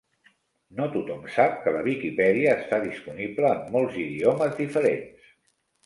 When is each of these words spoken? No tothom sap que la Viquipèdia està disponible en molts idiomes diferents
No 0.79 0.87
tothom 0.95 1.27
sap 1.35 1.59
que 1.67 1.75
la 1.77 1.83
Viquipèdia 1.89 2.57
està 2.63 2.81
disponible 2.89 3.55
en 3.61 3.73
molts 3.79 4.03
idiomes 4.09 4.61
diferents 4.65 5.35